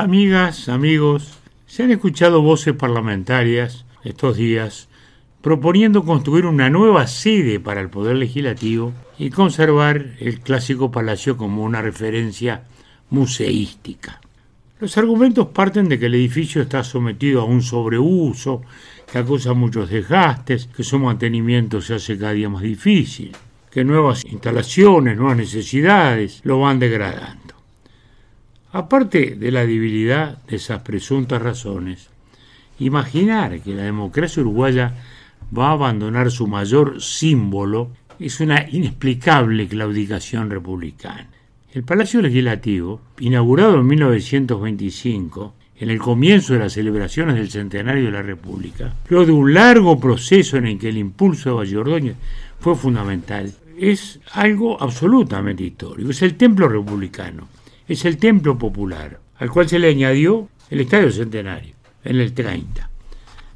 Amigas, 0.00 0.70
amigos, 0.70 1.34
se 1.66 1.82
han 1.82 1.90
escuchado 1.90 2.40
voces 2.40 2.72
parlamentarias 2.72 3.84
estos 4.02 4.38
días 4.38 4.88
proponiendo 5.42 6.06
construir 6.06 6.46
una 6.46 6.70
nueva 6.70 7.06
sede 7.06 7.60
para 7.60 7.82
el 7.82 7.90
Poder 7.90 8.16
Legislativo 8.16 8.94
y 9.18 9.28
conservar 9.28 10.14
el 10.18 10.40
clásico 10.40 10.90
palacio 10.90 11.36
como 11.36 11.62
una 11.64 11.82
referencia 11.82 12.62
museística. 13.10 14.22
Los 14.78 14.96
argumentos 14.96 15.48
parten 15.48 15.90
de 15.90 15.98
que 15.98 16.06
el 16.06 16.14
edificio 16.14 16.62
está 16.62 16.82
sometido 16.82 17.42
a 17.42 17.44
un 17.44 17.60
sobreuso, 17.60 18.62
que 19.12 19.18
acusa 19.18 19.52
muchos 19.52 19.90
desgastes, 19.90 20.66
que 20.74 20.82
su 20.82 20.98
mantenimiento 20.98 21.82
se 21.82 21.96
hace 21.96 22.16
cada 22.16 22.32
día 22.32 22.48
más 22.48 22.62
difícil, 22.62 23.32
que 23.70 23.84
nuevas 23.84 24.24
instalaciones, 24.24 25.18
nuevas 25.18 25.36
necesidades 25.36 26.40
lo 26.42 26.58
van 26.58 26.78
degradando. 26.78 27.39
Aparte 28.72 29.34
de 29.34 29.50
la 29.50 29.66
debilidad 29.66 30.38
de 30.44 30.56
esas 30.56 30.82
presuntas 30.82 31.42
razones, 31.42 32.08
imaginar 32.78 33.60
que 33.60 33.74
la 33.74 33.82
democracia 33.82 34.42
uruguaya 34.42 34.94
va 35.56 35.68
a 35.68 35.72
abandonar 35.72 36.30
su 36.30 36.46
mayor 36.46 37.02
símbolo 37.02 37.90
es 38.20 38.38
una 38.40 38.68
inexplicable 38.70 39.66
claudicación 39.66 40.50
republicana. 40.50 41.28
El 41.72 41.84
Palacio 41.84 42.20
Legislativo, 42.20 43.00
inaugurado 43.20 43.80
en 43.80 43.86
1925, 43.86 45.54
en 45.78 45.90
el 45.90 45.98
comienzo 45.98 46.52
de 46.52 46.58
las 46.58 46.74
celebraciones 46.74 47.36
del 47.36 47.50
centenario 47.50 48.04
de 48.04 48.10
la 48.10 48.22
República, 48.22 48.92
luego 49.08 49.26
de 49.26 49.32
un 49.32 49.54
largo 49.54 49.98
proceso 49.98 50.58
en 50.58 50.66
el 50.66 50.78
que 50.78 50.90
el 50.90 50.98
impulso 50.98 51.62
de 51.62 51.74
Valle 51.74 52.14
fue 52.58 52.76
fundamental, 52.76 53.52
es 53.78 54.20
algo 54.32 54.80
absolutamente 54.80 55.64
histórico. 55.64 56.10
Es 56.10 56.20
el 56.20 56.34
templo 56.34 56.68
republicano, 56.68 57.48
es 57.90 58.04
el 58.04 58.18
templo 58.18 58.56
popular, 58.56 59.18
al 59.36 59.50
cual 59.50 59.68
se 59.68 59.80
le 59.80 59.88
añadió 59.88 60.48
el 60.70 60.80
Estadio 60.80 61.10
Centenario 61.10 61.74
en 62.04 62.20
el 62.20 62.32
30. 62.32 62.88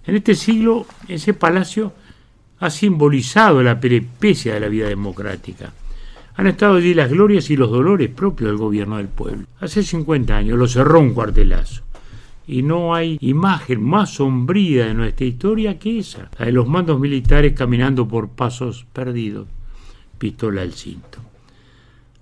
En 0.06 0.16
este 0.16 0.34
siglo, 0.34 0.86
ese 1.06 1.34
palacio 1.34 1.92
ha 2.58 2.68
simbolizado 2.68 3.62
la 3.62 3.78
peripecia 3.78 4.54
de 4.54 4.60
la 4.60 4.66
vida 4.66 4.88
democrática. 4.88 5.72
Han 6.34 6.48
estado 6.48 6.74
allí 6.74 6.94
las 6.94 7.10
glorias 7.10 7.48
y 7.50 7.56
los 7.56 7.70
dolores 7.70 8.10
propios 8.10 8.50
del 8.50 8.58
gobierno 8.58 8.96
del 8.96 9.06
pueblo. 9.06 9.46
Hace 9.60 9.84
50 9.84 10.36
años 10.36 10.58
lo 10.58 10.66
cerró 10.66 10.98
un 10.98 11.14
cuartelazo. 11.14 11.84
Y 12.48 12.62
no 12.62 12.92
hay 12.92 13.18
imagen 13.20 13.84
más 13.84 14.14
sombría 14.14 14.86
de 14.86 14.94
nuestra 14.94 15.26
historia 15.26 15.78
que 15.78 16.00
esa, 16.00 16.28
la 16.40 16.46
de 16.46 16.52
los 16.52 16.66
mandos 16.66 16.98
militares 16.98 17.52
caminando 17.52 18.08
por 18.08 18.30
pasos 18.30 18.84
perdidos, 18.92 19.46
pistola 20.18 20.62
al 20.62 20.72
cinto. 20.72 21.20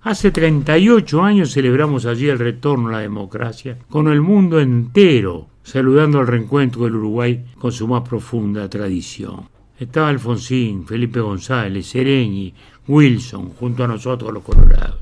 Hace 0.03 0.31
38 0.31 1.23
años 1.23 1.53
celebramos 1.53 2.05
allí 2.05 2.27
el 2.27 2.37
retorno 2.37 2.89
a 2.89 2.91
la 2.91 2.99
democracia, 2.99 3.77
con 3.89 4.09
el 4.09 4.19
mundo 4.19 4.59
entero 4.59 5.47
saludando 5.63 6.19
al 6.19 6.27
reencuentro 6.27 6.83
del 6.83 6.97
Uruguay 6.97 7.45
con 7.57 7.71
su 7.71 7.87
más 7.87 8.01
profunda 8.01 8.69
tradición. 8.69 9.47
Estaba 9.79 10.09
Alfonsín, 10.09 10.85
Felipe 10.85 11.21
González, 11.21 11.87
Sereñi, 11.87 12.53
Wilson, 12.85 13.51
junto 13.51 13.85
a 13.85 13.87
nosotros 13.87 14.33
los 14.33 14.43
colorados. 14.43 14.99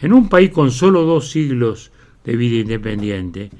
En 0.00 0.12
un 0.12 0.28
país 0.28 0.50
con 0.50 0.70
solo 0.70 1.02
dos 1.02 1.30
siglos 1.30 1.90
de 2.22 2.36
vida 2.36 2.60
independiente, 2.60 3.50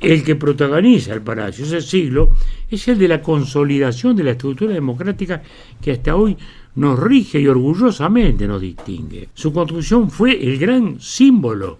el 0.00 0.24
que 0.24 0.36
protagoniza 0.36 1.12
el 1.12 1.22
Palacio 1.22 1.64
ese 1.64 1.80
siglo 1.80 2.30
es 2.70 2.88
el 2.88 2.98
de 2.98 3.08
la 3.08 3.20
consolidación 3.20 4.16
de 4.16 4.24
la 4.24 4.30
estructura 4.32 4.72
democrática 4.72 5.42
que 5.80 5.92
hasta 5.92 6.16
hoy 6.16 6.36
nos 6.76 6.98
rige 6.98 7.40
y 7.40 7.48
orgullosamente 7.48 8.46
nos 8.46 8.60
distingue. 8.60 9.28
Su 9.34 9.52
construcción 9.52 10.10
fue 10.10 10.42
el 10.42 10.58
gran 10.58 11.00
símbolo. 11.00 11.76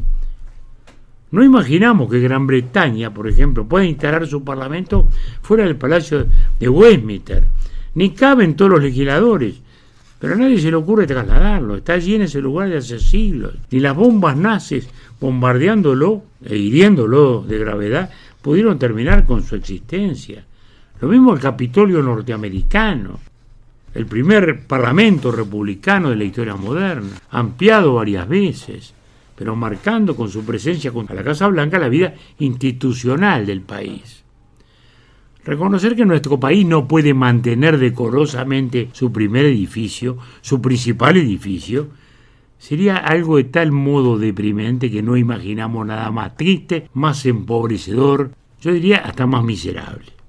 No 1.30 1.44
imaginamos 1.44 2.10
que 2.10 2.18
Gran 2.18 2.46
Bretaña, 2.46 3.14
por 3.14 3.28
ejemplo, 3.28 3.66
pueda 3.66 3.84
instalar 3.84 4.26
su 4.26 4.42
parlamento 4.42 5.08
fuera 5.42 5.64
del 5.64 5.76
Palacio 5.76 6.26
de 6.58 6.68
Westminster. 6.68 7.46
Ni 7.94 8.10
caben 8.10 8.56
todos 8.56 8.72
los 8.72 8.82
legisladores. 8.82 9.60
Pero 10.20 10.34
a 10.34 10.36
nadie 10.36 10.60
se 10.60 10.70
le 10.70 10.76
ocurre 10.76 11.06
trasladarlo. 11.06 11.76
Está 11.76 11.94
allí 11.94 12.14
en 12.14 12.22
ese 12.22 12.40
lugar 12.40 12.68
de 12.68 12.76
hace 12.76 13.00
siglos. 13.00 13.54
Ni 13.70 13.80
las 13.80 13.96
bombas 13.96 14.36
nazis 14.36 14.86
bombardeándolo 15.18 16.22
e 16.44 16.56
hiriéndolo 16.56 17.42
de 17.42 17.58
gravedad 17.58 18.10
pudieron 18.42 18.78
terminar 18.78 19.24
con 19.24 19.42
su 19.42 19.56
existencia. 19.56 20.44
Lo 21.00 21.08
mismo 21.08 21.32
el 21.32 21.40
Capitolio 21.40 22.02
norteamericano, 22.02 23.18
el 23.94 24.04
primer 24.06 24.66
parlamento 24.66 25.32
republicano 25.32 26.10
de 26.10 26.16
la 26.16 26.24
historia 26.24 26.54
moderna, 26.54 27.16
ampliado 27.30 27.94
varias 27.94 28.28
veces, 28.28 28.92
pero 29.34 29.56
marcando 29.56 30.14
con 30.14 30.28
su 30.28 30.44
presencia 30.44 30.92
contra 30.92 31.16
la 31.16 31.24
Casa 31.24 31.46
Blanca 31.46 31.78
la 31.78 31.88
vida 31.88 32.14
institucional 32.38 33.46
del 33.46 33.62
país. 33.62 34.19
Reconocer 35.44 35.96
que 35.96 36.04
nuestro 36.04 36.38
país 36.38 36.66
no 36.66 36.86
puede 36.86 37.14
mantener 37.14 37.78
decorosamente 37.78 38.90
su 38.92 39.10
primer 39.10 39.46
edificio, 39.46 40.18
su 40.42 40.60
principal 40.60 41.16
edificio, 41.16 41.88
sería 42.58 42.96
algo 42.96 43.38
de 43.38 43.44
tal 43.44 43.72
modo 43.72 44.18
deprimente 44.18 44.90
que 44.90 45.02
no 45.02 45.16
imaginamos 45.16 45.86
nada 45.86 46.10
más 46.10 46.36
triste, 46.36 46.88
más 46.92 47.24
empobrecedor, 47.24 48.32
yo 48.60 48.72
diría 48.72 48.98
hasta 48.98 49.26
más 49.26 49.42
miserable. 49.42 50.19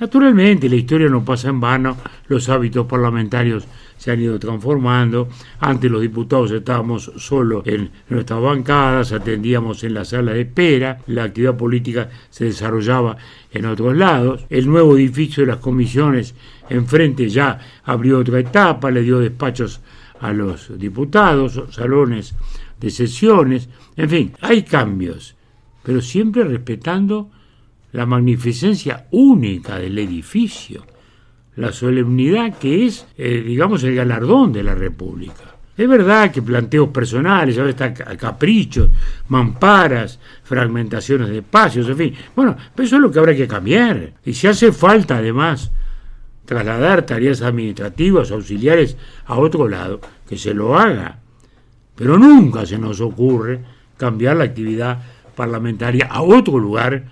Naturalmente, 0.00 0.68
la 0.68 0.76
historia 0.76 1.08
no 1.08 1.24
pasa 1.24 1.48
en 1.48 1.60
vano, 1.60 1.96
los 2.28 2.48
hábitos 2.48 2.86
parlamentarios 2.86 3.66
se 3.96 4.12
han 4.12 4.20
ido 4.20 4.38
transformando. 4.38 5.28
Antes 5.58 5.90
los 5.90 6.00
diputados 6.00 6.52
estábamos 6.52 7.10
solo 7.16 7.62
en 7.66 7.90
nuestras 8.08 8.40
bancadas, 8.40 9.12
atendíamos 9.12 9.82
en 9.82 9.94
la 9.94 10.04
sala 10.04 10.32
de 10.32 10.42
espera, 10.42 11.00
la 11.08 11.24
actividad 11.24 11.56
política 11.56 12.08
se 12.30 12.44
desarrollaba 12.44 13.16
en 13.50 13.66
otros 13.66 13.96
lados. 13.96 14.46
El 14.48 14.68
nuevo 14.68 14.96
edificio 14.96 15.42
de 15.42 15.48
las 15.52 15.60
comisiones 15.60 16.34
enfrente 16.70 17.28
ya 17.28 17.58
abrió 17.84 18.20
otra 18.20 18.38
etapa, 18.38 18.92
le 18.92 19.02
dio 19.02 19.18
despachos 19.18 19.80
a 20.20 20.32
los 20.32 20.78
diputados, 20.78 21.60
salones 21.70 22.34
de 22.80 22.90
sesiones, 22.90 23.68
en 23.96 24.08
fin, 24.08 24.32
hay 24.40 24.62
cambios, 24.62 25.34
pero 25.82 26.00
siempre 26.00 26.44
respetando 26.44 27.30
la 27.92 28.06
magnificencia 28.06 29.06
única 29.10 29.78
del 29.78 29.98
edificio, 29.98 30.84
la 31.56 31.72
solemnidad 31.72 32.58
que 32.58 32.86
es, 32.86 33.06
eh, 33.16 33.42
digamos, 33.46 33.82
el 33.84 33.94
galardón 33.94 34.52
de 34.52 34.62
la 34.62 34.74
República. 34.74 35.56
Es 35.76 35.88
verdad 35.88 36.32
que 36.32 36.42
planteos 36.42 36.88
personales, 36.88 37.56
a 37.56 37.62
veces 37.62 37.92
caprichos, 38.18 38.90
mamparas, 39.28 40.18
fragmentaciones 40.42 41.28
de 41.28 41.38
espacios, 41.38 41.88
en 41.88 41.96
fin. 41.96 42.14
Bueno, 42.34 42.56
pero 42.74 42.84
eso 42.84 42.96
es 42.96 43.02
lo 43.02 43.12
que 43.12 43.18
habrá 43.20 43.34
que 43.34 43.46
cambiar. 43.46 44.14
Y 44.24 44.34
si 44.34 44.48
hace 44.48 44.72
falta, 44.72 45.18
además, 45.18 45.70
trasladar 46.44 47.06
tareas 47.06 47.42
administrativas, 47.42 48.32
auxiliares 48.32 48.96
a 49.26 49.38
otro 49.38 49.68
lado, 49.68 50.00
que 50.28 50.36
se 50.36 50.52
lo 50.52 50.76
haga. 50.76 51.20
Pero 51.94 52.18
nunca 52.18 52.66
se 52.66 52.78
nos 52.78 53.00
ocurre 53.00 53.60
cambiar 53.96 54.36
la 54.36 54.44
actividad 54.44 54.98
parlamentaria 55.36 56.06
a 56.06 56.22
otro 56.22 56.58
lugar 56.58 57.04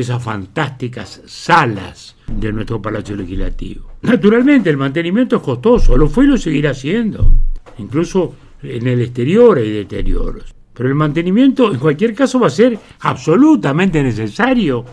esas 0.00 0.22
fantásticas 0.22 1.22
salas 1.26 2.16
de 2.26 2.52
nuestro 2.52 2.80
Palacio 2.82 3.16
Legislativo. 3.16 3.92
Naturalmente, 4.02 4.70
el 4.70 4.76
mantenimiento 4.76 5.36
es 5.36 5.42
costoso, 5.42 5.96
lo 5.96 6.08
fue 6.08 6.24
y 6.24 6.28
lo 6.28 6.36
seguirá 6.36 6.74
siendo. 6.74 7.34
Incluso 7.78 8.34
en 8.62 8.86
el 8.86 9.00
exterior 9.02 9.58
hay 9.58 9.70
deterioros. 9.70 10.54
Pero 10.72 10.88
el 10.88 10.94
mantenimiento, 10.94 11.72
en 11.72 11.78
cualquier 11.78 12.14
caso, 12.14 12.40
va 12.40 12.48
a 12.48 12.50
ser 12.50 12.78
absolutamente 13.00 14.02
necesario. 14.02 14.84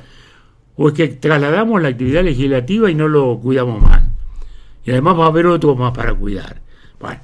O 0.76 0.90
es 0.90 0.94
que 0.94 1.08
trasladamos 1.08 1.82
la 1.82 1.90
actividad 1.90 2.24
legislativa 2.24 2.90
y 2.90 2.96
no 2.96 3.08
lo 3.08 3.40
cuidamos 3.40 3.82
más. 3.82 4.04
Y 4.86 4.92
además 4.92 5.20
va 5.20 5.26
a 5.26 5.30
haber 5.30 5.48
otro 5.48 5.76
más 5.76 5.92
para 5.92 6.14
cuidar. 6.14 6.62
Bueno, 7.00 7.20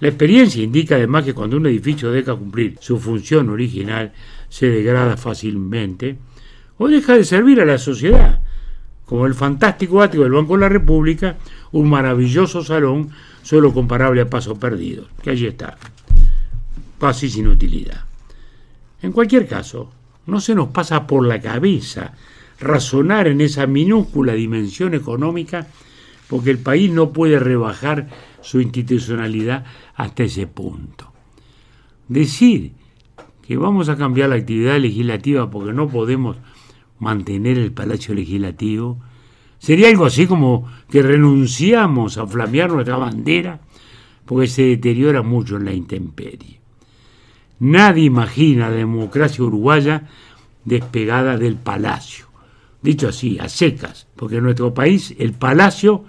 la 0.00 0.08
experiencia 0.08 0.62
indica 0.62 0.94
además 0.94 1.24
que 1.24 1.34
cuando 1.34 1.56
un 1.56 1.66
edificio 1.66 2.10
deja 2.10 2.34
cumplir 2.34 2.76
su 2.80 2.98
función 2.98 3.50
original, 3.50 4.12
se 4.48 4.68
degrada 4.68 5.16
fácilmente 5.16 6.16
o 6.78 6.88
deja 6.88 7.14
de 7.14 7.24
servir 7.24 7.60
a 7.60 7.64
la 7.64 7.78
sociedad, 7.78 8.40
como 9.04 9.26
el 9.26 9.34
fantástico 9.34 10.00
atrio 10.02 10.22
del 10.22 10.32
Banco 10.32 10.54
de 10.54 10.60
la 10.60 10.68
República, 10.68 11.36
un 11.72 11.88
maravilloso 11.90 12.62
salón 12.62 13.10
solo 13.42 13.72
comparable 13.72 14.20
a 14.20 14.30
Paso 14.30 14.58
Perdido, 14.58 15.08
que 15.22 15.30
allí 15.30 15.46
está, 15.46 15.76
casi 16.98 17.28
sin 17.28 17.48
utilidad. 17.48 18.04
En 19.02 19.12
cualquier 19.12 19.46
caso, 19.46 19.90
no 20.26 20.40
se 20.40 20.54
nos 20.54 20.68
pasa 20.68 21.06
por 21.06 21.26
la 21.26 21.40
cabeza 21.40 22.12
razonar 22.60 23.28
en 23.28 23.40
esa 23.40 23.66
minúscula 23.66 24.34
dimensión 24.34 24.94
económica 24.94 25.66
porque 26.28 26.50
el 26.50 26.58
país 26.58 26.90
no 26.90 27.12
puede 27.12 27.38
rebajar 27.38 28.08
su 28.42 28.60
institucionalidad 28.60 29.64
hasta 29.94 30.24
ese 30.24 30.46
punto. 30.46 31.10
Decir 32.08 32.72
que 33.46 33.56
vamos 33.56 33.88
a 33.88 33.96
cambiar 33.96 34.28
la 34.28 34.36
actividad 34.36 34.78
legislativa 34.78 35.50
porque 35.50 35.72
no 35.72 35.88
podemos 35.88 36.36
mantener 36.98 37.58
el 37.58 37.72
Palacio 37.72 38.14
Legislativo? 38.14 38.98
¿Sería 39.58 39.88
algo 39.88 40.06
así 40.06 40.26
como 40.26 40.68
que 40.90 41.02
renunciamos 41.02 42.16
a 42.18 42.26
flamear 42.26 42.70
nuestra 42.70 42.96
bandera 42.96 43.60
porque 44.24 44.46
se 44.46 44.62
deteriora 44.62 45.22
mucho 45.22 45.56
en 45.56 45.64
la 45.64 45.72
intemperie? 45.72 46.60
Nadie 47.60 48.04
imagina 48.04 48.70
la 48.70 48.76
democracia 48.76 49.44
uruguaya 49.44 50.08
despegada 50.64 51.36
del 51.36 51.56
palacio. 51.56 52.26
Dicho 52.80 53.08
así, 53.08 53.38
a 53.40 53.48
secas, 53.48 54.06
porque 54.14 54.36
en 54.36 54.44
nuestro 54.44 54.72
país 54.72 55.14
el 55.18 55.32
palacio 55.32 56.04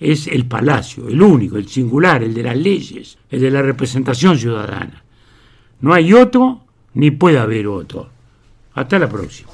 es 0.00 0.26
el 0.26 0.46
palacio, 0.46 1.08
el 1.08 1.22
único, 1.22 1.56
el 1.56 1.68
singular, 1.68 2.22
el 2.22 2.34
de 2.34 2.42
las 2.42 2.56
leyes, 2.56 3.18
el 3.30 3.40
de 3.40 3.50
la 3.50 3.62
representación 3.62 4.38
ciudadana. 4.38 5.04
No 5.80 5.92
hay 5.92 6.12
otro 6.12 6.64
ni 6.94 7.12
puede 7.12 7.38
haber 7.38 7.68
otro. 7.68 8.10
Hasta 8.74 8.98
la 8.98 9.08
próxima. 9.08 9.50